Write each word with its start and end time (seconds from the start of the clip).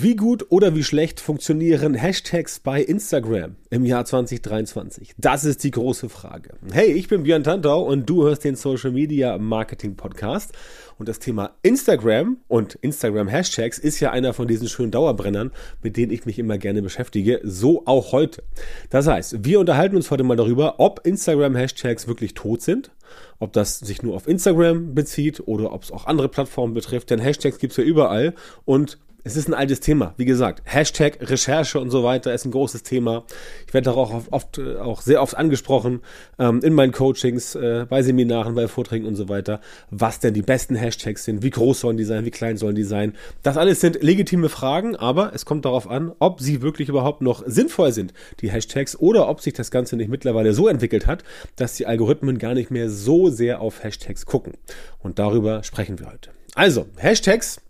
Wie 0.00 0.14
gut 0.14 0.46
oder 0.50 0.76
wie 0.76 0.84
schlecht 0.84 1.18
funktionieren 1.18 1.94
Hashtags 1.94 2.60
bei 2.60 2.80
Instagram 2.80 3.56
im 3.68 3.84
Jahr 3.84 4.04
2023? 4.04 5.14
Das 5.18 5.44
ist 5.44 5.64
die 5.64 5.72
große 5.72 6.08
Frage. 6.08 6.50
Hey, 6.72 6.92
ich 6.92 7.08
bin 7.08 7.24
Björn 7.24 7.42
Tantau 7.42 7.82
und 7.82 8.08
du 8.08 8.22
hörst 8.22 8.44
den 8.44 8.54
Social 8.54 8.92
Media 8.92 9.36
Marketing 9.38 9.96
Podcast. 9.96 10.52
Und 10.98 11.08
das 11.08 11.18
Thema 11.18 11.50
Instagram 11.62 12.36
und 12.46 12.76
Instagram 12.76 13.26
Hashtags 13.26 13.80
ist 13.80 13.98
ja 13.98 14.12
einer 14.12 14.34
von 14.34 14.46
diesen 14.46 14.68
schönen 14.68 14.92
Dauerbrennern, 14.92 15.50
mit 15.82 15.96
denen 15.96 16.12
ich 16.12 16.26
mich 16.26 16.38
immer 16.38 16.58
gerne 16.58 16.80
beschäftige. 16.80 17.40
So 17.42 17.84
auch 17.86 18.12
heute. 18.12 18.44
Das 18.90 19.08
heißt, 19.08 19.44
wir 19.44 19.58
unterhalten 19.58 19.96
uns 19.96 20.12
heute 20.12 20.22
mal 20.22 20.36
darüber, 20.36 20.78
ob 20.78 21.04
Instagram 21.04 21.56
Hashtags 21.56 22.06
wirklich 22.06 22.34
tot 22.34 22.62
sind 22.62 22.92
ob 23.38 23.54
das 23.54 23.78
sich 23.78 24.02
nur 24.02 24.14
auf 24.14 24.28
Instagram 24.28 24.94
bezieht 24.94 25.40
oder 25.46 25.72
ob 25.72 25.82
es 25.82 25.92
auch 25.92 26.06
andere 26.06 26.28
Plattformen 26.28 26.74
betrifft, 26.74 27.08
denn 27.08 27.20
Hashtags 27.20 27.58
gibt 27.58 27.70
es 27.70 27.76
ja 27.78 27.84
überall 27.84 28.34
und 28.66 28.98
es 29.24 29.36
ist 29.36 29.48
ein 29.48 29.54
altes 29.54 29.80
Thema. 29.80 30.14
Wie 30.16 30.24
gesagt, 30.24 30.62
Hashtag 30.64 31.18
Recherche 31.20 31.80
und 31.80 31.90
so 31.90 32.04
weiter 32.04 32.32
ist 32.32 32.44
ein 32.44 32.50
großes 32.50 32.82
Thema. 32.82 33.24
Ich 33.66 33.74
werde 33.74 33.86
darauf 33.86 34.28
oft, 34.30 34.58
äh, 34.58 34.76
auch 34.76 35.02
sehr 35.02 35.20
oft 35.20 35.36
angesprochen 35.36 36.00
ähm, 36.38 36.60
in 36.62 36.72
meinen 36.72 36.92
Coachings, 36.92 37.54
äh, 37.54 37.84
bei 37.88 38.02
Seminaren, 38.02 38.54
bei 38.54 38.68
Vorträgen 38.68 39.06
und 39.06 39.16
so 39.16 39.28
weiter, 39.28 39.60
was 39.90 40.20
denn 40.20 40.34
die 40.34 40.42
besten 40.42 40.76
Hashtags 40.76 41.24
sind, 41.24 41.42
wie 41.42 41.50
groß 41.50 41.80
sollen 41.80 41.96
die 41.96 42.04
sein, 42.04 42.24
wie 42.24 42.30
klein 42.30 42.56
sollen 42.56 42.76
die 42.76 42.84
sein. 42.84 43.14
Das 43.42 43.56
alles 43.56 43.80
sind 43.80 44.02
legitime 44.02 44.48
Fragen, 44.48 44.96
aber 44.96 45.32
es 45.34 45.44
kommt 45.44 45.64
darauf 45.64 45.90
an, 45.90 46.12
ob 46.20 46.40
sie 46.40 46.62
wirklich 46.62 46.88
überhaupt 46.88 47.20
noch 47.20 47.42
sinnvoll 47.46 47.92
sind, 47.92 48.14
die 48.40 48.50
Hashtags, 48.50 48.98
oder 48.98 49.28
ob 49.28 49.40
sich 49.40 49.52
das 49.52 49.70
Ganze 49.70 49.96
nicht 49.96 50.08
mittlerweile 50.08 50.52
so 50.52 50.68
entwickelt 50.68 51.06
hat, 51.06 51.24
dass 51.56 51.74
die 51.74 51.86
Algorithmen 51.86 52.38
gar 52.38 52.54
nicht 52.54 52.70
mehr 52.70 52.88
so 52.88 53.28
sehr 53.28 53.60
auf 53.60 53.82
Hashtags 53.82 54.26
gucken. 54.26 54.54
Und 55.00 55.18
darüber 55.18 55.62
sprechen 55.64 55.98
wir 55.98 56.06
heute. 56.06 56.30
Also, 56.54 56.86
Hashtags 56.96 57.60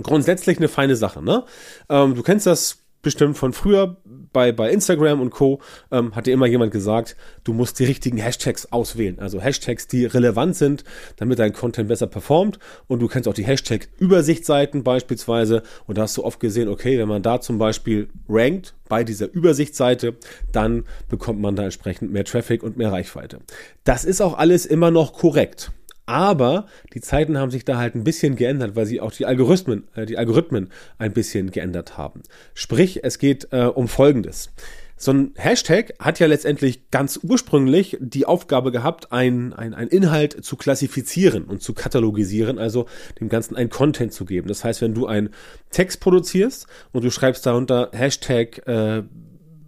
grundsätzlich 0.00 0.58
eine 0.58 0.68
feine 0.68 0.96
Sache. 0.96 1.22
Ne? 1.22 1.44
Ähm, 1.88 2.14
du 2.14 2.22
kennst 2.22 2.46
das 2.46 2.78
bestimmt 3.02 3.36
von 3.36 3.52
früher 3.52 3.96
bei, 4.32 4.52
bei 4.52 4.70
Instagram 4.70 5.20
und 5.20 5.30
Co. 5.30 5.60
Ähm, 5.90 6.14
hat 6.14 6.26
dir 6.26 6.32
immer 6.32 6.46
jemand 6.46 6.72
gesagt, 6.72 7.16
du 7.44 7.52
musst 7.52 7.78
die 7.78 7.84
richtigen 7.84 8.16
Hashtags 8.16 8.72
auswählen. 8.72 9.18
Also 9.18 9.40
Hashtags, 9.40 9.88
die 9.88 10.06
relevant 10.06 10.56
sind, 10.56 10.84
damit 11.16 11.38
dein 11.38 11.52
Content 11.52 11.88
besser 11.88 12.06
performt. 12.06 12.58
Und 12.86 13.00
du 13.00 13.08
kennst 13.08 13.28
auch 13.28 13.34
die 13.34 13.44
Hashtag-Übersichtsseiten 13.44 14.84
beispielsweise. 14.84 15.62
Und 15.86 15.98
da 15.98 16.02
hast 16.02 16.16
du 16.16 16.24
oft 16.24 16.40
gesehen, 16.40 16.68
okay, 16.68 16.98
wenn 16.98 17.08
man 17.08 17.22
da 17.22 17.40
zum 17.40 17.58
Beispiel 17.58 18.08
rankt 18.28 18.74
bei 18.88 19.04
dieser 19.04 19.30
Übersichtsseite, 19.30 20.16
dann 20.52 20.84
bekommt 21.08 21.40
man 21.40 21.56
da 21.56 21.64
entsprechend 21.64 22.12
mehr 22.12 22.24
Traffic 22.24 22.62
und 22.62 22.76
mehr 22.76 22.92
Reichweite. 22.92 23.40
Das 23.84 24.04
ist 24.04 24.20
auch 24.20 24.38
alles 24.38 24.64
immer 24.64 24.90
noch 24.90 25.12
korrekt. 25.12 25.72
Aber 26.06 26.66
die 26.94 27.00
Zeiten 27.00 27.38
haben 27.38 27.50
sich 27.50 27.64
da 27.64 27.76
halt 27.76 27.94
ein 27.94 28.04
bisschen 28.04 28.36
geändert, 28.36 28.74
weil 28.74 28.86
sie 28.86 29.00
auch 29.00 29.12
die 29.12 29.26
Algorithmen, 29.26 29.84
äh, 29.94 30.06
die 30.06 30.18
Algorithmen 30.18 30.70
ein 30.98 31.12
bisschen 31.12 31.50
geändert 31.50 31.96
haben. 31.96 32.22
Sprich, 32.54 33.04
es 33.04 33.18
geht 33.18 33.48
äh, 33.52 33.64
um 33.64 33.88
Folgendes. 33.88 34.50
So 35.02 35.12
ein 35.12 35.32
Hashtag 35.34 35.94
hat 35.98 36.20
ja 36.20 36.28
letztendlich 36.28 36.90
ganz 36.92 37.18
ursprünglich 37.24 37.96
die 38.00 38.24
Aufgabe 38.24 38.70
gehabt, 38.70 39.10
ein, 39.10 39.52
ein, 39.52 39.88
Inhalt 39.88 40.44
zu 40.44 40.54
klassifizieren 40.54 41.42
und 41.46 41.60
zu 41.60 41.74
katalogisieren, 41.74 42.60
also 42.60 42.86
dem 43.18 43.28
Ganzen 43.28 43.56
ein 43.56 43.68
Content 43.68 44.12
zu 44.12 44.24
geben. 44.24 44.46
Das 44.46 44.62
heißt, 44.62 44.80
wenn 44.80 44.94
du 44.94 45.06
einen 45.06 45.30
Text 45.70 45.98
produzierst 45.98 46.68
und 46.92 47.02
du 47.02 47.10
schreibst 47.10 47.44
darunter 47.46 47.90
Hashtag 47.92 48.64
äh, 48.68 49.02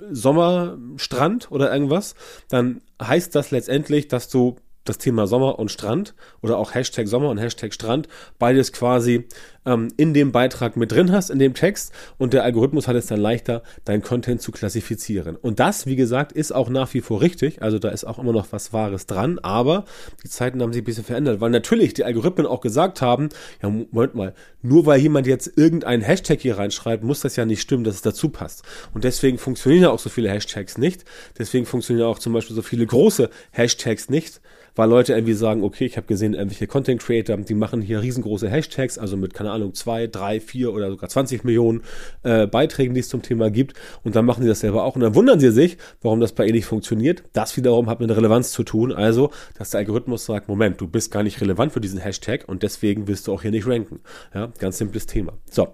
Sommerstrand 0.08 1.50
oder 1.50 1.72
irgendwas, 1.72 2.14
dann 2.48 2.80
heißt 3.02 3.34
das 3.34 3.50
letztendlich, 3.50 4.06
dass 4.06 4.28
du 4.28 4.54
das 4.84 4.98
Thema 4.98 5.26
Sommer 5.26 5.58
und 5.58 5.70
Strand 5.70 6.14
oder 6.42 6.58
auch 6.58 6.74
Hashtag 6.74 7.08
Sommer 7.08 7.30
und 7.30 7.38
Hashtag 7.38 7.72
Strand, 7.74 8.08
beides 8.38 8.72
quasi 8.72 9.26
ähm, 9.66 9.88
in 9.96 10.14
dem 10.14 10.32
Beitrag 10.32 10.76
mit 10.76 10.92
drin 10.92 11.12
hast, 11.12 11.30
in 11.30 11.38
dem 11.38 11.54
Text 11.54 11.92
und 12.18 12.32
der 12.32 12.44
Algorithmus 12.44 12.88
hat 12.88 12.96
es 12.96 13.06
dann 13.06 13.20
leichter, 13.20 13.62
dein 13.84 14.02
Content 14.02 14.40
zu 14.42 14.52
klassifizieren. 14.52 15.36
Und 15.36 15.60
das, 15.60 15.86
wie 15.86 15.96
gesagt, 15.96 16.32
ist 16.32 16.52
auch 16.52 16.68
nach 16.68 16.92
wie 16.94 17.00
vor 17.00 17.20
richtig, 17.20 17.62
also 17.62 17.78
da 17.78 17.88
ist 17.88 18.04
auch 18.04 18.18
immer 18.18 18.32
noch 18.32 18.48
was 18.50 18.72
Wahres 18.72 19.06
dran, 19.06 19.38
aber 19.40 19.84
die 20.22 20.28
Zeiten 20.28 20.62
haben 20.62 20.72
sich 20.72 20.82
ein 20.82 20.86
bisschen 20.86 21.04
verändert, 21.04 21.40
weil 21.40 21.50
natürlich 21.50 21.94
die 21.94 22.04
Algorithmen 22.04 22.46
auch 22.46 22.60
gesagt 22.60 23.00
haben, 23.02 23.28
ja, 23.62 23.68
Moment 23.68 24.14
mal, 24.14 24.34
nur 24.62 24.86
weil 24.86 25.00
jemand 25.00 25.26
jetzt 25.26 25.56
irgendeinen 25.56 26.02
Hashtag 26.02 26.40
hier 26.40 26.58
reinschreibt, 26.58 27.04
muss 27.04 27.20
das 27.20 27.36
ja 27.36 27.44
nicht 27.44 27.60
stimmen, 27.60 27.84
dass 27.84 27.96
es 27.96 28.02
dazu 28.02 28.28
passt. 28.28 28.62
Und 28.92 29.04
deswegen 29.04 29.38
funktionieren 29.38 29.82
ja 29.84 29.90
auch 29.90 29.98
so 29.98 30.10
viele 30.10 30.30
Hashtags 30.30 30.78
nicht, 30.78 31.04
deswegen 31.38 31.66
funktionieren 31.66 32.06
auch 32.06 32.18
zum 32.18 32.32
Beispiel 32.32 32.56
so 32.56 32.62
viele 32.62 32.86
große 32.86 33.30
Hashtags 33.52 34.08
nicht, 34.08 34.40
weil 34.74 34.88
Leute 34.88 35.12
irgendwie 35.12 35.34
sagen, 35.34 35.62
okay, 35.62 35.86
ich 35.86 35.96
habe 35.96 36.06
gesehen, 36.06 36.34
irgendwelche 36.34 36.66
Content 36.66 37.00
Creator, 37.00 37.36
die 37.36 37.54
machen 37.54 37.80
hier 37.80 38.02
riesengroße 38.02 38.48
Hashtags, 38.48 38.98
also 38.98 39.16
mit, 39.16 39.34
keine 39.34 39.52
Ahnung, 39.54 39.74
zwei, 39.74 40.06
drei, 40.06 40.40
vier 40.40 40.72
oder 40.72 40.90
sogar 40.90 41.08
20 41.08 41.44
Millionen 41.44 41.82
äh, 42.22 42.46
Beiträgen, 42.46 42.94
die 42.94 43.00
es 43.00 43.08
zum 43.08 43.22
Thema 43.22 43.50
gibt. 43.50 43.74
Und 44.02 44.16
dann 44.16 44.24
machen 44.24 44.42
sie 44.42 44.48
das 44.48 44.60
selber 44.60 44.84
auch. 44.84 44.94
Und 44.94 45.00
dann 45.00 45.14
wundern 45.14 45.40
sie 45.40 45.50
sich, 45.50 45.78
warum 46.02 46.20
das 46.20 46.32
bei 46.32 46.44
ihnen 46.44 46.54
nicht 46.54 46.66
funktioniert. 46.66 47.22
Das 47.32 47.56
wiederum 47.56 47.88
hat 47.88 48.00
mit 48.00 48.10
Relevanz 48.10 48.52
zu 48.52 48.62
tun. 48.62 48.92
Also, 48.92 49.30
dass 49.56 49.70
der 49.70 49.78
Algorithmus 49.78 50.24
sagt, 50.24 50.48
Moment, 50.48 50.80
du 50.80 50.86
bist 50.86 51.10
gar 51.10 51.22
nicht 51.22 51.40
relevant 51.40 51.72
für 51.72 51.80
diesen 51.80 52.00
Hashtag 52.00 52.44
und 52.46 52.62
deswegen 52.62 53.08
wirst 53.08 53.26
du 53.26 53.32
auch 53.32 53.42
hier 53.42 53.50
nicht 53.50 53.66
ranken. 53.66 54.00
Ja, 54.34 54.52
ganz 54.58 54.78
simples 54.78 55.06
Thema. 55.06 55.32
So. 55.50 55.68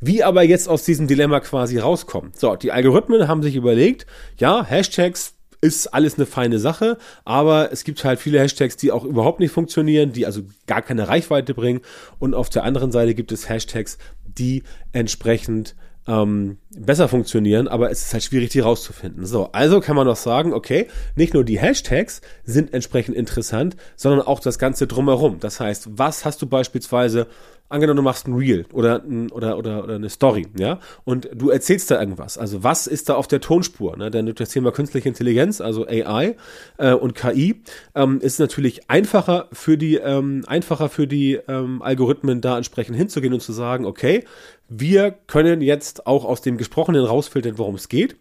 Wie 0.00 0.22
aber 0.22 0.42
jetzt 0.42 0.68
aus 0.68 0.84
diesem 0.84 1.06
Dilemma 1.06 1.40
quasi 1.40 1.78
rauskommen? 1.78 2.32
So, 2.34 2.54
die 2.56 2.72
Algorithmen 2.72 3.28
haben 3.28 3.42
sich 3.42 3.56
überlegt, 3.56 4.06
ja, 4.38 4.64
Hashtags 4.64 5.35
ist 5.66 5.88
alles 5.88 6.14
eine 6.14 6.26
feine 6.26 6.60
Sache, 6.60 6.96
aber 7.24 7.72
es 7.72 7.82
gibt 7.82 8.04
halt 8.04 8.20
viele 8.20 8.38
Hashtags, 8.38 8.76
die 8.76 8.92
auch 8.92 9.04
überhaupt 9.04 9.40
nicht 9.40 9.50
funktionieren, 9.50 10.12
die 10.12 10.24
also 10.24 10.42
gar 10.68 10.80
keine 10.80 11.08
Reichweite 11.08 11.54
bringen. 11.54 11.80
Und 12.20 12.34
auf 12.34 12.48
der 12.48 12.62
anderen 12.62 12.92
Seite 12.92 13.14
gibt 13.14 13.32
es 13.32 13.48
Hashtags, 13.48 13.98
die 14.24 14.62
entsprechend 14.92 15.74
ähm, 16.06 16.58
besser 16.70 17.08
funktionieren, 17.08 17.66
aber 17.66 17.90
es 17.90 18.02
ist 18.02 18.12
halt 18.12 18.22
schwierig, 18.22 18.50
die 18.50 18.60
rauszufinden. 18.60 19.26
So, 19.26 19.50
also 19.50 19.80
kann 19.80 19.96
man 19.96 20.06
noch 20.06 20.16
sagen, 20.16 20.52
okay, 20.52 20.86
nicht 21.16 21.34
nur 21.34 21.42
die 21.42 21.58
Hashtags 21.58 22.20
sind 22.44 22.72
entsprechend 22.72 23.16
interessant, 23.16 23.76
sondern 23.96 24.20
auch 24.22 24.38
das 24.38 24.60
Ganze 24.60 24.86
drumherum. 24.86 25.40
Das 25.40 25.58
heißt, 25.58 25.98
was 25.98 26.24
hast 26.24 26.40
du 26.42 26.46
beispielsweise 26.46 27.26
angenommen, 27.68 27.96
du 27.96 28.02
machst 28.02 28.26
ein 28.26 28.34
Reel 28.34 28.66
oder, 28.72 29.02
ein, 29.02 29.30
oder, 29.30 29.58
oder, 29.58 29.84
oder 29.84 29.94
eine 29.96 30.08
Story, 30.08 30.46
ja, 30.58 30.78
und 31.04 31.28
du 31.34 31.50
erzählst 31.50 31.90
da 31.90 32.00
irgendwas. 32.00 32.38
Also 32.38 32.62
was 32.62 32.86
ist 32.86 33.08
da 33.08 33.14
auf 33.14 33.26
der 33.26 33.40
Tonspur? 33.40 33.96
Ne? 33.96 34.10
Denn 34.10 34.32
das 34.34 34.50
Thema 34.50 34.72
künstliche 34.72 35.08
Intelligenz, 35.08 35.60
also 35.60 35.86
AI 35.86 36.36
äh, 36.78 36.92
und 36.92 37.14
KI, 37.14 37.62
ähm, 37.94 38.20
ist 38.20 38.38
natürlich 38.38 38.90
einfacher 38.90 39.48
für 39.52 39.76
die, 39.76 39.96
ähm, 39.96 40.44
einfacher 40.46 40.88
für 40.88 41.06
die 41.06 41.38
ähm, 41.48 41.82
Algorithmen 41.82 42.40
da 42.40 42.56
entsprechend 42.56 42.96
hinzugehen 42.96 43.34
und 43.34 43.40
zu 43.40 43.52
sagen, 43.52 43.84
okay, 43.84 44.24
wir 44.68 45.12
können 45.26 45.60
jetzt 45.60 46.06
auch 46.06 46.24
aus 46.24 46.40
dem 46.42 46.56
Gesprochenen 46.56 47.04
rausfiltern, 47.04 47.58
worum 47.58 47.76
es 47.76 47.88
geht. 47.88 48.16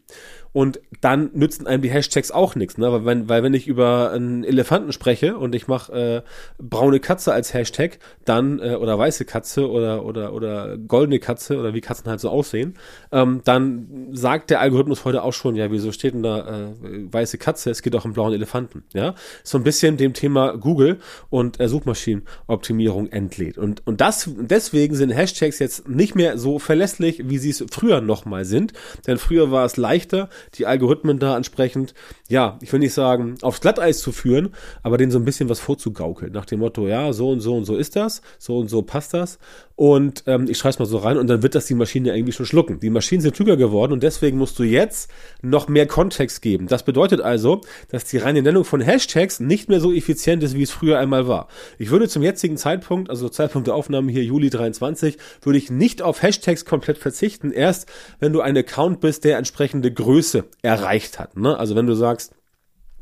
Und 0.55 0.79
dann 1.01 1.31
nützen 1.33 1.67
einem 1.67 1.81
die 1.81 1.89
Hashtags 1.89 2.31
auch 2.31 2.55
nichts, 2.55 2.77
ne? 2.77 2.89
Weil 2.89 3.03
wenn, 3.03 3.27
weil 3.27 3.43
wenn 3.43 3.53
ich 3.53 3.67
über 3.67 4.11
einen 4.11 4.45
Elefanten 4.45 4.93
spreche 4.93 5.37
und 5.37 5.53
ich 5.53 5.67
mache 5.67 5.91
äh, 5.91 6.21
braune 6.57 7.01
Katze 7.01 7.33
als 7.33 7.53
Hashtag, 7.53 7.99
dann 8.23 8.59
äh, 8.59 8.75
oder 8.75 8.97
weiße 8.97 9.25
Katze 9.25 9.69
oder 9.69 10.05
oder 10.05 10.31
oder 10.31 10.77
goldene 10.77 11.19
Katze 11.19 11.59
oder 11.59 11.73
wie 11.73 11.81
Katzen 11.81 12.09
halt 12.09 12.21
so 12.21 12.29
aussehen, 12.29 12.75
ähm, 13.11 13.41
dann 13.43 14.07
sagt 14.13 14.49
der 14.49 14.61
Algorithmus 14.61 15.03
heute 15.03 15.23
auch 15.23 15.33
schon, 15.33 15.57
ja, 15.57 15.71
wieso 15.71 15.91
steht 15.91 16.13
denn 16.13 16.23
da 16.23 16.69
äh, 16.69 16.73
weiße 17.11 17.37
Katze? 17.37 17.69
Es 17.69 17.81
geht 17.81 17.93
auch 17.93 18.05
um 18.05 18.13
blauen 18.13 18.31
Elefanten, 18.31 18.85
ja? 18.93 19.13
So 19.43 19.57
ein 19.57 19.65
bisschen 19.65 19.97
dem 19.97 20.13
Thema 20.13 20.55
Google 20.55 20.99
und 21.29 21.59
äh, 21.59 21.67
Suchmaschinenoptimierung 21.67 23.07
entlädt. 23.07 23.57
Und 23.57 23.85
und 23.85 23.99
das 23.99 24.29
deswegen 24.37 24.95
sind 24.95 25.09
Hashtags 25.09 25.59
jetzt 25.59 25.89
nicht 25.89 26.15
mehr 26.15 26.37
so 26.37 26.59
verlässlich, 26.59 27.23
wie 27.27 27.39
sie 27.39 27.49
es 27.49 27.65
früher 27.69 27.99
nochmal 27.99 28.45
sind, 28.45 28.71
denn 29.05 29.17
früher 29.17 29.51
war 29.51 29.65
es 29.65 29.75
leichter 29.75 30.29
die 30.53 30.65
Algorithmen 30.65 31.19
da 31.19 31.35
entsprechend, 31.35 31.93
ja, 32.29 32.57
ich 32.61 32.71
will 32.71 32.79
nicht 32.79 32.93
sagen, 32.93 33.35
aufs 33.41 33.61
Glatteis 33.61 33.99
zu 33.99 34.11
führen, 34.11 34.53
aber 34.83 34.97
denen 34.97 35.11
so 35.11 35.19
ein 35.19 35.25
bisschen 35.25 35.49
was 35.49 35.59
vorzugaukeln. 35.59 36.31
Nach 36.31 36.45
dem 36.45 36.59
Motto, 36.59 36.87
ja, 36.87 37.11
so 37.13 37.29
und 37.29 37.39
so 37.39 37.55
und 37.55 37.65
so 37.65 37.75
ist 37.75 37.95
das, 37.95 38.21
so 38.37 38.57
und 38.57 38.69
so 38.69 38.81
passt 38.81 39.13
das. 39.13 39.39
Und 39.75 40.23
ähm, 40.25 40.45
ich 40.49 40.57
schreibe 40.57 40.73
es 40.73 40.79
mal 40.79 40.85
so 40.85 40.97
rein 40.97 41.17
und 41.17 41.27
dann 41.27 41.43
wird 41.43 41.53
das 41.53 41.65
die 41.65 41.73
Maschine 41.73 42.15
irgendwie 42.15 42.31
schon 42.31 42.45
schlucken. 42.45 42.79
Die 42.79 42.89
Maschinen 42.89 43.21
sind 43.21 43.35
klüger 43.35 43.57
geworden 43.57 43.91
und 43.91 44.03
deswegen 44.03 44.37
musst 44.37 44.57
du 44.57 44.63
jetzt 44.63 45.11
noch 45.41 45.67
mehr 45.67 45.85
Kontext 45.85 46.41
geben. 46.41 46.67
Das 46.67 46.83
bedeutet 46.83 47.19
also, 47.19 47.59
dass 47.89 48.05
die 48.05 48.17
reine 48.17 48.41
Nennung 48.41 48.63
von 48.63 48.79
Hashtags 48.79 49.41
nicht 49.41 49.67
mehr 49.67 49.81
so 49.81 49.91
effizient 49.91 50.43
ist, 50.43 50.55
wie 50.55 50.63
es 50.63 50.71
früher 50.71 50.97
einmal 50.97 51.27
war. 51.27 51.49
Ich 51.77 51.89
würde 51.89 52.07
zum 52.07 52.23
jetzigen 52.23 52.55
Zeitpunkt, 52.55 53.09
also 53.09 53.27
Zeitpunkt 53.27 53.67
der 53.67 53.75
Aufnahme 53.75 54.13
hier 54.13 54.23
Juli 54.23 54.49
23, 54.49 55.17
würde 55.41 55.57
ich 55.57 55.69
nicht 55.69 56.01
auf 56.01 56.21
Hashtags 56.21 56.63
komplett 56.63 56.97
verzichten. 56.97 57.51
Erst 57.51 57.91
wenn 58.19 58.31
du 58.31 58.39
ein 58.39 58.55
Account 58.55 59.01
bist, 59.01 59.25
der 59.25 59.37
entsprechende 59.37 59.91
Größe 59.91 60.45
erreicht 60.61 61.19
hat. 61.19 61.35
Ne? 61.35 61.57
Also 61.57 61.75
wenn 61.75 61.85
du 61.85 61.95
sagst, 61.95 62.33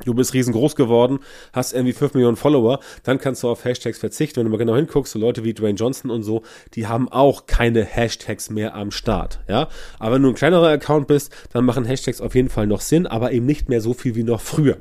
du 0.05 0.13
bist 0.13 0.33
riesengroß 0.33 0.75
geworden, 0.75 1.19
hast 1.51 1.73
irgendwie 1.73 1.93
5 1.93 2.13
Millionen 2.13 2.37
Follower, 2.37 2.79
dann 3.03 3.19
kannst 3.19 3.43
du 3.43 3.49
auf 3.49 3.65
Hashtags 3.65 3.99
verzichten. 3.99 4.37
Wenn 4.37 4.45
du 4.45 4.51
mal 4.51 4.57
genau 4.57 4.75
hinguckst, 4.75 5.13
so 5.13 5.19
Leute 5.19 5.43
wie 5.43 5.53
Dwayne 5.53 5.77
Johnson 5.77 6.11
und 6.11 6.23
so, 6.23 6.43
die 6.73 6.87
haben 6.87 7.09
auch 7.09 7.45
keine 7.45 7.83
Hashtags 7.83 8.49
mehr 8.49 8.75
am 8.75 8.91
Start, 8.91 9.39
ja. 9.47 9.67
Aber 9.99 10.15
wenn 10.15 10.23
du 10.23 10.29
ein 10.29 10.35
kleinerer 10.35 10.69
Account 10.69 11.07
bist, 11.07 11.31
dann 11.51 11.65
machen 11.65 11.85
Hashtags 11.85 12.21
auf 12.21 12.35
jeden 12.35 12.49
Fall 12.49 12.67
noch 12.67 12.81
Sinn, 12.81 13.07
aber 13.07 13.31
eben 13.31 13.45
nicht 13.45 13.69
mehr 13.69 13.81
so 13.81 13.93
viel 13.93 14.15
wie 14.15 14.23
noch 14.23 14.41
früher. 14.41 14.77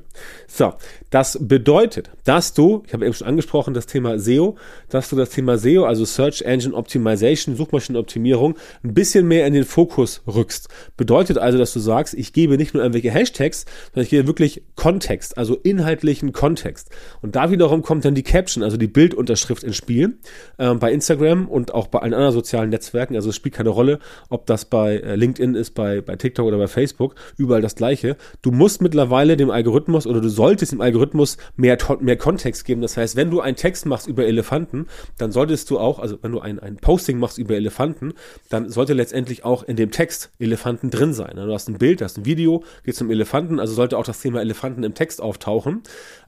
So, 0.46 0.74
das 1.10 1.38
bedeutet, 1.40 2.10
dass 2.24 2.54
du, 2.54 2.82
ich 2.86 2.92
habe 2.92 3.04
eben 3.04 3.14
schon 3.14 3.26
angesprochen, 3.26 3.74
das 3.74 3.86
Thema 3.86 4.18
SEO, 4.18 4.56
dass 4.88 5.08
du 5.10 5.16
das 5.16 5.30
Thema 5.30 5.58
SEO, 5.58 5.84
also 5.84 6.04
Search 6.04 6.42
Engine 6.42 6.74
Optimization, 6.74 7.56
Suchmaschinenoptimierung, 7.56 8.56
ein 8.82 8.94
bisschen 8.94 9.26
mehr 9.26 9.46
in 9.46 9.54
den 9.54 9.64
Fokus 9.64 10.22
rückst. 10.26 10.68
Bedeutet 10.96 11.38
also, 11.38 11.58
dass 11.58 11.72
du 11.72 11.80
sagst, 11.80 12.14
ich 12.14 12.32
gebe 12.32 12.56
nicht 12.56 12.74
nur 12.74 12.82
irgendwelche 12.82 13.10
Hashtags, 13.10 13.64
sondern 13.92 14.04
ich 14.04 14.10
gebe 14.10 14.26
wirklich 14.26 14.62
Kontext, 15.12 15.36
also 15.36 15.56
inhaltlichen 15.56 16.32
Kontext. 16.32 16.90
Und 17.20 17.36
da 17.36 17.50
wiederum 17.50 17.82
kommt 17.82 18.04
dann 18.04 18.14
die 18.14 18.22
Caption, 18.22 18.62
also 18.62 18.78
die 18.78 18.86
Bildunterschrift 18.86 19.62
ins 19.62 19.76
Spiel, 19.76 20.18
äh, 20.56 20.74
bei 20.74 20.90
Instagram 20.90 21.48
und 21.48 21.74
auch 21.74 21.88
bei 21.88 21.98
allen 21.98 22.14
anderen 22.14 22.32
sozialen 22.32 22.70
Netzwerken. 22.70 23.14
Also 23.14 23.28
es 23.28 23.36
spielt 23.36 23.54
keine 23.54 23.68
Rolle, 23.68 23.98
ob 24.30 24.46
das 24.46 24.64
bei 24.64 24.96
äh, 24.96 25.16
LinkedIn 25.16 25.54
ist, 25.54 25.72
bei, 25.72 26.00
bei 26.00 26.16
TikTok 26.16 26.46
oder 26.46 26.56
bei 26.56 26.66
Facebook, 26.66 27.14
überall 27.36 27.60
das 27.60 27.74
gleiche. 27.74 28.16
Du 28.40 28.52
musst 28.52 28.80
mittlerweile 28.80 29.36
dem 29.36 29.50
Algorithmus 29.50 30.06
oder 30.06 30.22
du 30.22 30.30
solltest 30.30 30.72
dem 30.72 30.80
Algorithmus 30.80 31.36
mehr, 31.56 31.76
mehr 32.00 32.16
Kontext 32.16 32.64
geben. 32.64 32.80
Das 32.80 32.96
heißt, 32.96 33.14
wenn 33.14 33.30
du 33.30 33.40
einen 33.40 33.56
Text 33.56 33.84
machst 33.84 34.06
über 34.06 34.24
Elefanten, 34.24 34.86
dann 35.18 35.30
solltest 35.30 35.68
du 35.68 35.78
auch, 35.78 35.98
also 35.98 36.18
wenn 36.22 36.32
du 36.32 36.40
ein, 36.40 36.58
ein 36.58 36.76
Posting 36.76 37.18
machst 37.18 37.36
über 37.36 37.54
Elefanten, 37.54 38.14
dann 38.48 38.70
sollte 38.70 38.94
letztendlich 38.94 39.44
auch 39.44 39.62
in 39.62 39.76
dem 39.76 39.90
Text 39.90 40.30
Elefanten 40.38 40.88
drin 40.88 41.12
sein. 41.12 41.36
Du 41.36 41.52
hast 41.52 41.68
ein 41.68 41.76
Bild, 41.76 42.00
du 42.00 42.06
hast 42.06 42.16
ein 42.16 42.24
Video, 42.24 42.64
geht 42.84 42.96
zum 42.96 43.10
Elefanten, 43.10 43.60
also 43.60 43.74
sollte 43.74 43.98
auch 43.98 44.04
das 44.04 44.20
Thema 44.20 44.40
Elefanten 44.40 44.84
im 44.84 44.91
Text 44.94 45.20
auftauchen. 45.20 45.82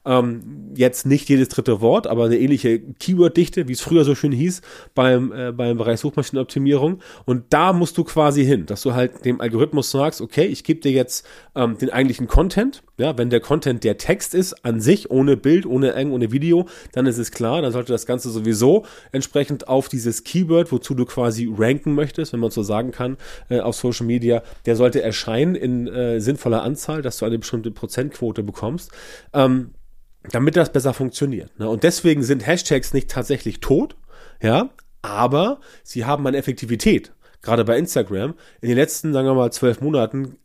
Ähm, 0.05 0.73
jetzt 0.75 1.05
nicht 1.05 1.27
jedes 1.29 1.49
dritte 1.49 1.81
Wort, 1.81 2.05
aber 2.05 2.25
eine 2.25 2.37
ähnliche 2.37 2.79
Keyword-Dichte, 2.79 3.67
wie 3.67 3.73
es 3.73 3.81
früher 3.81 4.05
so 4.05 4.13
schön 4.13 4.31
hieß, 4.31 4.61
beim, 4.93 5.31
äh, 5.31 5.51
beim 5.51 5.77
Bereich 5.77 5.99
Suchmaschinenoptimierung. 5.99 6.99
Und 7.25 7.45
da 7.49 7.73
musst 7.73 7.97
du 7.97 8.03
quasi 8.03 8.45
hin, 8.45 8.67
dass 8.67 8.83
du 8.83 8.93
halt 8.93 9.25
dem 9.25 9.41
Algorithmus 9.41 9.89
sagst, 9.89 10.21
okay, 10.21 10.45
ich 10.45 10.63
gebe 10.63 10.79
dir 10.79 10.91
jetzt 10.91 11.25
ähm, 11.55 11.77
den 11.79 11.89
eigentlichen 11.89 12.27
Content. 12.27 12.83
Ja, 12.97 13.17
wenn 13.17 13.29
der 13.29 13.41
Content 13.41 13.83
der 13.83 13.97
Text 13.97 14.35
ist, 14.35 14.63
an 14.63 14.79
sich, 14.79 15.11
ohne 15.11 15.35
Bild, 15.35 15.65
ohne 15.65 15.93
Eng, 15.95 16.11
ohne 16.11 16.31
Video, 16.31 16.67
dann 16.93 17.07
ist 17.07 17.17
es 17.17 17.31
klar, 17.31 17.61
dann 17.61 17.73
sollte 17.73 17.91
das 17.91 18.05
Ganze 18.05 18.29
sowieso 18.29 18.85
entsprechend 19.11 19.67
auf 19.67 19.89
dieses 19.89 20.23
Keyword, 20.23 20.71
wozu 20.71 20.93
du 20.93 21.05
quasi 21.05 21.51
ranken 21.57 21.93
möchtest, 21.93 22.31
wenn 22.31 22.39
man 22.39 22.51
so 22.51 22.63
sagen 22.63 22.91
kann, 22.91 23.17
äh, 23.49 23.59
auf 23.59 23.75
Social 23.75 24.05
Media, 24.05 24.43
der 24.65 24.75
sollte 24.75 25.01
erscheinen 25.01 25.55
in 25.55 25.87
äh, 25.87 26.21
sinnvoller 26.21 26.63
Anzahl, 26.63 27.01
dass 27.01 27.17
du 27.17 27.25
eine 27.25 27.39
bestimmte 27.39 27.71
Prozentquote 27.71 28.43
bekommst. 28.43 28.54
Ähm, 29.33 29.71
damit 30.31 30.55
das 30.55 30.71
besser 30.71 30.93
funktioniert. 30.93 31.57
Ne? 31.59 31.69
Und 31.69 31.83
deswegen 31.83 32.23
sind 32.23 32.45
Hashtags 32.45 32.93
nicht 32.93 33.09
tatsächlich 33.09 33.59
tot, 33.59 33.95
ja, 34.41 34.69
aber 35.01 35.59
sie 35.83 36.05
haben 36.05 36.25
an 36.27 36.33
Effektivität, 36.33 37.13
gerade 37.41 37.63
bei 37.63 37.77
Instagram, 37.77 38.33
in 38.61 38.69
den 38.69 38.77
letzten, 38.77 39.13
sagen 39.13 39.27
wir 39.27 39.35
mal, 39.35 39.51
zwölf 39.51 39.81
Monaten 39.81 40.37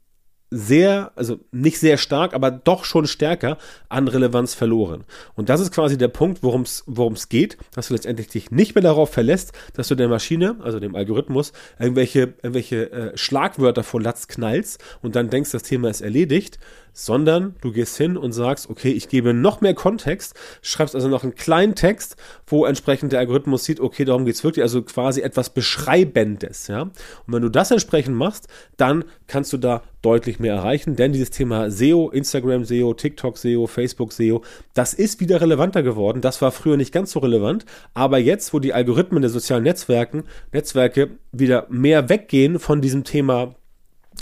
sehr, 0.50 1.12
also 1.14 1.38
nicht 1.52 1.78
sehr 1.78 1.96
stark, 1.96 2.34
aber 2.34 2.50
doch 2.50 2.84
schon 2.84 3.06
stärker 3.06 3.56
an 3.88 4.08
Relevanz 4.08 4.54
verloren. 4.54 5.04
Und 5.34 5.48
das 5.48 5.60
ist 5.60 5.72
quasi 5.72 5.96
der 5.96 6.08
Punkt, 6.08 6.42
worum 6.42 6.62
es 7.12 7.28
geht, 7.28 7.56
dass 7.72 7.88
du 7.88 7.94
letztendlich 7.94 8.28
dich 8.28 8.50
nicht 8.50 8.74
mehr 8.74 8.82
darauf 8.82 9.10
verlässt, 9.10 9.52
dass 9.74 9.86
du 9.88 9.94
der 9.94 10.08
Maschine, 10.08 10.56
also 10.60 10.80
dem 10.80 10.96
Algorithmus, 10.96 11.52
irgendwelche, 11.78 12.34
irgendwelche 12.42 12.90
äh, 12.90 13.16
Schlagwörter 13.16 13.84
vor 13.84 14.02
Latz 14.02 14.26
knallst 14.26 14.82
und 15.02 15.14
dann 15.14 15.30
denkst, 15.30 15.52
das 15.52 15.62
Thema 15.62 15.88
ist 15.88 16.00
erledigt, 16.00 16.58
sondern 17.04 17.54
du 17.62 17.72
gehst 17.72 17.96
hin 17.96 18.18
und 18.18 18.32
sagst, 18.32 18.68
okay, 18.68 18.90
ich 18.90 19.08
gebe 19.08 19.32
noch 19.32 19.62
mehr 19.62 19.72
Kontext, 19.74 20.34
schreibst 20.60 20.94
also 20.94 21.08
noch 21.08 21.22
einen 21.22 21.34
kleinen 21.34 21.74
Text, 21.74 22.16
wo 22.46 22.66
entsprechend 22.66 23.12
der 23.12 23.20
Algorithmus 23.20 23.64
sieht, 23.64 23.80
okay, 23.80 24.04
darum 24.04 24.26
geht's 24.26 24.44
wirklich, 24.44 24.62
also 24.62 24.82
quasi 24.82 25.22
etwas 25.22 25.50
Beschreibendes, 25.50 26.66
ja. 26.66 26.82
Und 26.82 26.92
wenn 27.26 27.40
du 27.42 27.48
das 27.48 27.70
entsprechend 27.70 28.16
machst, 28.16 28.48
dann 28.76 29.04
kannst 29.26 29.52
du 29.52 29.56
da 29.56 29.82
deutlich 30.02 30.38
mehr 30.38 30.54
erreichen, 30.54 30.94
denn 30.96 31.12
dieses 31.12 31.30
Thema 31.30 31.70
SEO, 31.70 32.10
Instagram 32.10 32.64
SEO, 32.64 32.92
TikTok 32.92 33.38
SEO, 33.38 33.66
Facebook 33.66 34.12
SEO, 34.12 34.42
das 34.74 34.92
ist 34.92 35.20
wieder 35.20 35.40
relevanter 35.40 35.82
geworden. 35.82 36.20
Das 36.20 36.42
war 36.42 36.52
früher 36.52 36.76
nicht 36.76 36.92
ganz 36.92 37.12
so 37.12 37.20
relevant, 37.20 37.64
aber 37.94 38.18
jetzt, 38.18 38.52
wo 38.52 38.58
die 38.58 38.74
Algorithmen 38.74 39.22
der 39.22 39.30
sozialen 39.30 39.64
Netzwerken, 39.64 40.24
Netzwerke 40.52 41.10
wieder 41.32 41.66
mehr 41.70 42.08
weggehen 42.08 42.58
von 42.58 42.80
diesem 42.80 43.04
Thema 43.04 43.54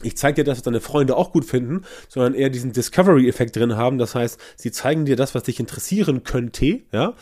ich 0.02 0.16
zeige 0.16 0.36
dir 0.36 0.44
das, 0.44 0.58
was 0.58 0.62
deine 0.62 0.80
Freunde 0.80 1.16
auch 1.16 1.32
gut 1.32 1.44
finden, 1.44 1.84
sondern 2.08 2.34
eher 2.34 2.50
diesen 2.50 2.72
Discovery-Effekt 2.72 3.56
drin 3.56 3.76
haben. 3.76 3.98
Das 3.98 4.14
heißt, 4.14 4.38
sie 4.56 4.70
zeigen 4.70 5.06
dir 5.06 5.16
das, 5.16 5.34
was 5.34 5.44
dich 5.44 5.58
interessieren 5.60 6.24
könnte, 6.24 6.80
ja. 6.92 7.14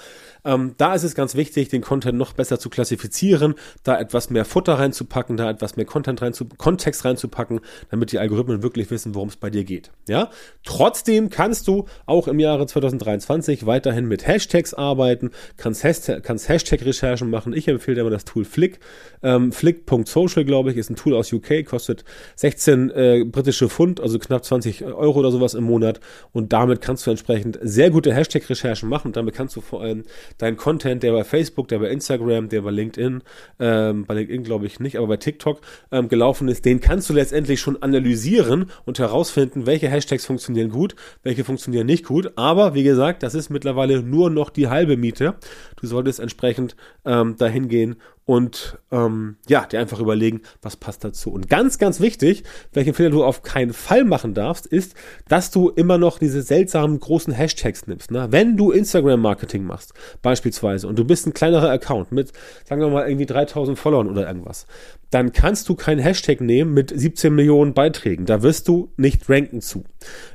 Ähm, 0.47 0.75
da 0.79 0.95
ist 0.95 1.03
es 1.03 1.15
ganz 1.15 1.35
wichtig, 1.35 1.69
den 1.69 1.83
Content 1.83 2.17
noch 2.17 2.33
besser 2.33 2.59
zu 2.59 2.71
klassifizieren, 2.71 3.55
da 3.83 3.99
etwas 3.99 4.31
mehr 4.31 4.45
Futter 4.45 4.75
reinzupacken, 4.75 5.37
da 5.37 5.51
etwas 5.51 5.77
mehr 5.77 5.85
Content 5.85 6.23
rein 6.23 6.33
Kontext 6.57 7.05
reinzupacken, 7.05 7.61
damit 7.91 8.13
die 8.13 8.19
Algorithmen 8.19 8.63
wirklich 8.63 8.91
wissen, 8.91 9.15
worum 9.15 9.29
es 9.29 9.37
bei 9.37 9.51
dir 9.51 9.65
geht. 9.65 9.91
Ja? 10.09 10.31
Trotzdem 10.65 11.31
kannst 11.31 11.67
du 11.67 11.87
auch 12.07 12.29
im 12.29 12.39
Jahre 12.39 12.67
2023 12.67 13.67
weiterhin 13.67 14.07
mit 14.07 14.27
Hashtags 14.27 14.73
arbeiten, 14.73 15.31
kannst, 15.57 15.83
Hashtag, 15.83 16.23
kannst 16.23 16.49
Hashtag-Recherchen 16.49 17.29
machen. 17.29 17.53
Ich 17.53 17.67
empfehle 17.69 17.97
dir 17.97 18.01
immer 18.03 18.11
das 18.11 18.25
Tool 18.25 18.45
Flick. 18.45 18.79
Ähm, 19.23 19.51
Flick.social, 19.53 20.45
glaube 20.45 20.71
ich, 20.71 20.77
ist 20.77 20.91
ein 20.91 20.97
Tool 20.97 21.15
aus 21.15 21.33
UK, 21.33 21.65
kostet 21.67 22.05
16 22.37 22.91
äh, 22.91 23.25
britische 23.25 23.69
Pfund, 23.69 24.01
also 24.01 24.19
knapp 24.19 24.45
20 24.45 24.85
Euro 24.85 25.19
oder 25.19 25.33
sowas 25.33 25.55
im 25.55 25.65
Monat. 25.65 26.01
Und 26.33 26.53
damit 26.53 26.81
kannst 26.81 27.07
du 27.07 27.11
entsprechend 27.11 27.59
sehr 27.63 27.91
gute 27.91 28.15
Hashtag-Recherchen 28.15 28.89
machen. 28.89 29.13
Damit 29.13 29.35
kannst 29.35 29.57
du 29.57 29.61
vor 29.61 29.83
allem 29.83 30.05
dein 30.39 30.57
Content, 30.57 31.03
der 31.03 31.13
bei 31.13 31.25
Facebook, 31.25 31.69
der 31.69 31.79
bei 31.79 31.91
Instagram, 31.91 32.49
der 32.49 32.63
bei 32.63 32.71
LinkedIn, 32.71 33.23
ähm, 33.61 34.05
bei 34.07 34.15
LinkedIn 34.15 34.45
glaube 34.45 34.67
ich 34.67 34.81
nicht, 34.81 34.97
aber 34.97 35.07
bei 35.07 35.17
TikTok 35.17 35.61
ähm, 35.93 36.09
gelaufen 36.09 36.49
ist, 36.49 36.65
den 36.65 36.81
kannst 36.81 37.09
du 37.09 37.15
letztendlich 37.15 37.61
schon 37.61 37.83
analysieren 37.83 38.71
und 38.85 38.99
herausfinden, 38.99 39.67
welche 39.67 39.89
Hashtags 39.89 40.27
funktionieren 40.27 40.71
gut, 40.71 40.95
welche 41.23 41.45
funktionieren 41.45 41.87
nicht 41.87 42.05
gut. 42.05 42.33
Aber 42.37 42.75
wie 42.75 42.83
gesagt, 42.83 43.23
das 43.23 43.35
ist 43.35 43.51
mittlerweile 43.51 44.03
nur 44.03 44.31
noch 44.31 44.51
die 44.51 44.69
halbe 44.69 44.97
Miete. 44.97 45.35
Du 45.81 45.87
solltest 45.87 46.21
entsprechend 46.21 46.77
ähm, 47.05 47.37
dahin 47.37 47.69
gehen 47.69 47.97
und 48.27 48.77
ähm, 48.91 49.37
ja, 49.47 49.65
dir 49.67 49.79
einfach 49.79 50.01
überlegen, 50.01 50.43
was 50.61 50.77
passt 50.77 51.05
dazu. 51.05 51.31
Und 51.31 51.49
ganz, 51.49 51.79
ganz 51.79 52.01
wichtig, 52.01 52.43
welchen 52.73 52.93
Fehler 52.93 53.11
du 53.11 53.25
auf 53.25 53.45
keinen 53.45 53.73
Fall 53.73 54.05
machen 54.05 54.35
darfst, 54.35 54.67
ist, 54.67 54.97
dass 55.29 55.53
du 55.53 55.69
immer 55.71 55.97
noch 55.97 56.19
diese 56.19 56.43
seltsamen 56.43 56.99
großen 56.99 57.33
Hashtags 57.33 57.87
nimmst. 57.87 58.11
Ne? 58.11 58.27
Wenn 58.31 58.57
du 58.57 58.73
Instagram-Marketing 58.73 59.63
machst, 59.63 59.95
beispielsweise, 60.23 60.89
und 60.89 60.99
du 60.99 61.05
bist 61.05 61.27
ein 61.29 61.35
kleinerer 61.35 61.71
Account 61.71 62.11
mit, 62.11 62.33
sagen 62.65 62.81
wir 62.81 62.89
mal, 62.89 63.09
irgendwie 63.09 63.27
3000 63.27 63.79
Followern 63.79 64.09
oder 64.09 64.27
irgendwas, 64.27 64.67
dann 65.11 65.33
kannst 65.33 65.69
du 65.69 65.77
keinen 65.77 66.01
Hashtag 66.01 66.41
nehmen 66.41 66.75
mit 66.75 66.93
17 66.95 67.35
Millionen 67.35 67.75
Beiträgen. 67.75 68.27
Da 68.27 68.43
wirst 68.43 68.67
du 68.67 68.93
nicht 68.97 69.29
ranken 69.29 69.61
zu. 69.61 69.85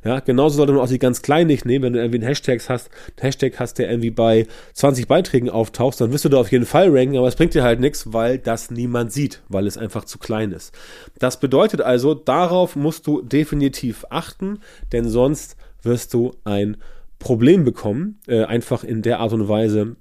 Ja, 0.04 0.20
genauso 0.22 0.58
sollte 0.58 0.72
man 0.72 0.82
auch 0.82 0.88
die 0.88 1.00
ganz 1.00 1.22
kleinen 1.22 1.48
nicht 1.48 1.66
nehmen. 1.66 1.84
Wenn 1.84 1.94
du 1.94 2.00
irgendwie 2.00 2.20
einen 2.20 2.28
Hashtag 2.28 2.62
hast, 2.70 2.90
einen 2.90 3.22
Hashtag 3.22 3.60
hast, 3.60 3.80
der 3.80 3.90
irgendwie 3.90 4.12
bei 4.12 4.48
20 4.74 5.08
Beiträgen 5.08 5.50
auftaucht, 5.50 6.00
dann 6.00 6.14
wirst 6.14 6.26
du 6.26 6.30
da 6.30 6.38
auf 6.38 6.52
jeden 6.52 6.66
Fall 6.66 6.90
ranken, 6.90 7.18
aber 7.18 7.28
es 7.28 7.36
bringt 7.36 7.54
dir 7.54 7.64
halt 7.64 7.80
nichts, 7.80 8.14
weil 8.14 8.38
das 8.38 8.72
niemand 8.72 9.12
sieht, 9.12 9.42
weil 9.50 9.68
es 9.68 9.78
einfach 9.78 10.06
zu 10.06 10.20
klein 10.20 10.52
ist. 10.52 10.74
Das 11.20 11.40
bedeutet 11.40 11.82
also, 11.82 12.14
darauf 12.14 12.76
musst 12.76 13.08
du 13.08 13.22
definitiv 13.22 14.06
achten, 14.10 14.60
denn 14.94 15.10
sonst 15.10 15.58
wirst 15.84 16.14
du 16.14 16.32
ein 16.46 16.78
Problem 17.20 17.66
bekommen, 17.66 18.20
äh, 18.28 18.44
einfach 18.46 18.84
in 18.84 19.02
der 19.02 19.20
Art 19.20 19.34
und 19.34 19.48
Weise, 19.48 19.96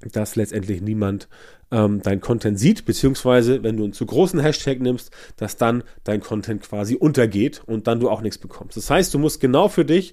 dass 0.00 0.36
letztendlich 0.36 0.80
niemand 0.82 1.28
ähm, 1.70 2.00
dein 2.02 2.20
Content 2.20 2.58
sieht, 2.58 2.84
beziehungsweise 2.84 3.62
wenn 3.62 3.76
du 3.76 3.84
einen 3.84 3.92
zu 3.92 4.06
großen 4.06 4.40
Hashtag 4.40 4.80
nimmst, 4.80 5.10
dass 5.36 5.56
dann 5.56 5.82
dein 6.04 6.20
Content 6.20 6.62
quasi 6.62 6.94
untergeht 6.94 7.62
und 7.66 7.86
dann 7.86 8.00
du 8.00 8.08
auch 8.08 8.20
nichts 8.20 8.38
bekommst. 8.38 8.76
Das 8.76 8.90
heißt, 8.90 9.12
du 9.12 9.18
musst 9.18 9.40
genau 9.40 9.68
für 9.68 9.84
dich 9.84 10.12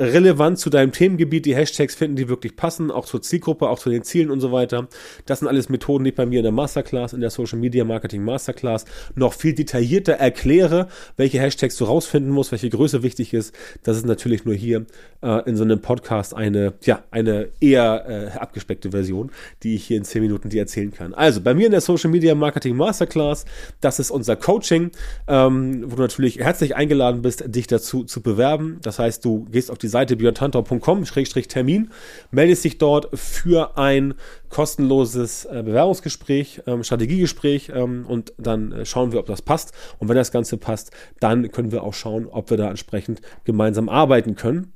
relevant 0.00 0.58
zu 0.58 0.70
deinem 0.70 0.92
Themengebiet 0.92 1.44
die 1.44 1.54
Hashtags 1.54 1.94
finden, 1.94 2.16
die 2.16 2.28
wirklich 2.28 2.56
passen, 2.56 2.90
auch 2.90 3.04
zur 3.04 3.20
Zielgruppe, 3.20 3.68
auch 3.68 3.78
zu 3.78 3.90
den 3.90 4.02
Zielen 4.02 4.30
und 4.30 4.40
so 4.40 4.50
weiter. 4.50 4.88
Das 5.26 5.40
sind 5.40 5.48
alles 5.48 5.68
Methoden, 5.68 6.04
die 6.04 6.10
ich 6.10 6.16
bei 6.16 6.24
mir 6.24 6.38
in 6.38 6.44
der 6.44 6.52
Masterclass, 6.52 7.12
in 7.12 7.20
der 7.20 7.30
Social 7.30 7.58
Media 7.58 7.84
Marketing 7.84 8.24
Masterclass 8.24 8.86
noch 9.14 9.34
viel 9.34 9.54
detaillierter 9.54 10.14
erkläre, 10.14 10.88
welche 11.16 11.38
Hashtags 11.38 11.76
du 11.76 11.84
rausfinden 11.84 12.32
musst, 12.32 12.50
welche 12.50 12.70
Größe 12.70 13.02
wichtig 13.02 13.34
ist. 13.34 13.54
Das 13.82 13.98
ist 13.98 14.06
natürlich 14.06 14.46
nur 14.46 14.54
hier 14.54 14.86
äh, 15.22 15.48
in 15.48 15.56
so 15.56 15.64
einem 15.64 15.80
Podcast 15.80 16.34
eine, 16.34 16.72
ja, 16.82 17.04
eine 17.10 17.48
eher 17.60 18.32
äh, 18.34 18.38
abgespeckte 18.38 18.90
Version, 18.92 19.30
die 19.62 19.74
ich 19.74 19.84
hier 19.84 19.98
in 19.98 20.04
10 20.04 20.22
Minuten 20.22 20.48
dir 20.48 20.62
erzählen 20.62 20.89
kann. 20.92 21.14
Also 21.14 21.40
bei 21.40 21.54
mir 21.54 21.66
in 21.66 21.72
der 21.72 21.80
Social 21.80 22.10
Media 22.10 22.34
Marketing 22.34 22.76
Masterclass, 22.76 23.44
das 23.80 23.98
ist 23.98 24.10
unser 24.10 24.36
Coaching, 24.36 24.90
ähm, 25.28 25.84
wo 25.86 25.96
du 25.96 26.02
natürlich 26.02 26.38
herzlich 26.38 26.76
eingeladen 26.76 27.22
bist, 27.22 27.44
dich 27.46 27.66
dazu 27.66 28.04
zu 28.04 28.22
bewerben. 28.22 28.78
Das 28.82 28.98
heißt, 28.98 29.24
du 29.24 29.44
gehst 29.50 29.70
auf 29.70 29.78
die 29.78 29.88
Seite 29.88 30.16
björntantau.com-termin, 30.16 31.90
meldest 32.30 32.64
dich 32.64 32.78
dort 32.78 33.08
für 33.18 33.76
ein 33.78 34.14
kostenloses 34.48 35.44
äh, 35.46 35.62
Bewerbungsgespräch, 35.64 36.62
ähm, 36.66 36.82
Strategiegespräch 36.82 37.70
ähm, 37.74 38.04
und 38.06 38.32
dann 38.36 38.72
äh, 38.72 38.84
schauen 38.84 39.12
wir, 39.12 39.20
ob 39.20 39.26
das 39.26 39.42
passt. 39.42 39.72
Und 39.98 40.08
wenn 40.08 40.16
das 40.16 40.32
Ganze 40.32 40.56
passt, 40.56 40.90
dann 41.20 41.50
können 41.52 41.72
wir 41.72 41.82
auch 41.82 41.94
schauen, 41.94 42.26
ob 42.26 42.50
wir 42.50 42.56
da 42.56 42.68
entsprechend 42.68 43.20
gemeinsam 43.44 43.88
arbeiten 43.88 44.34
können. 44.34 44.72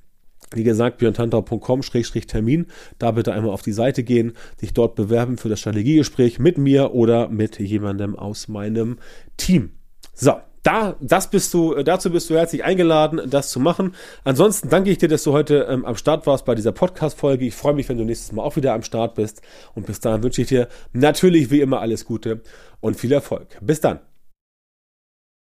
Wie 0.52 0.64
gesagt, 0.64 0.98
björntantau.com-termin. 0.98 2.66
Da 2.98 3.10
bitte 3.12 3.32
einmal 3.32 3.52
auf 3.52 3.62
die 3.62 3.72
Seite 3.72 4.04
gehen, 4.04 4.32
sich 4.58 4.72
dort 4.72 4.94
bewerben 4.94 5.36
für 5.36 5.48
das 5.48 5.60
Strategiegespräch 5.60 6.38
mit 6.38 6.58
mir 6.58 6.94
oder 6.94 7.28
mit 7.28 7.58
jemandem 7.58 8.16
aus 8.16 8.48
meinem 8.48 8.98
Team. 9.36 9.70
So, 10.14 10.34
da, 10.64 10.96
das 11.00 11.30
bist 11.30 11.52
du, 11.54 11.74
dazu 11.82 12.10
bist 12.10 12.30
du 12.30 12.36
herzlich 12.36 12.64
eingeladen, 12.64 13.20
das 13.28 13.50
zu 13.50 13.60
machen. 13.60 13.94
Ansonsten 14.24 14.70
danke 14.70 14.90
ich 14.90 14.98
dir, 14.98 15.08
dass 15.08 15.22
du 15.22 15.32
heute 15.32 15.66
ähm, 15.68 15.84
am 15.84 15.96
Start 15.96 16.26
warst 16.26 16.46
bei 16.46 16.54
dieser 16.54 16.72
Podcast-Folge. 16.72 17.44
Ich 17.44 17.54
freue 17.54 17.74
mich, 17.74 17.88
wenn 17.88 17.98
du 17.98 18.04
nächstes 18.04 18.32
Mal 18.32 18.42
auch 18.42 18.56
wieder 18.56 18.72
am 18.72 18.82
Start 18.82 19.14
bist. 19.14 19.42
Und 19.74 19.86
bis 19.86 20.00
dahin 20.00 20.22
wünsche 20.22 20.42
ich 20.42 20.48
dir 20.48 20.68
natürlich 20.92 21.50
wie 21.50 21.60
immer 21.60 21.80
alles 21.80 22.06
Gute 22.06 22.40
und 22.80 22.96
viel 22.96 23.12
Erfolg. 23.12 23.58
Bis 23.60 23.80
dann. 23.80 24.00